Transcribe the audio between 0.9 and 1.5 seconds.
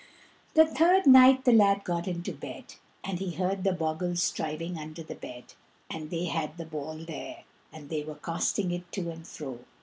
night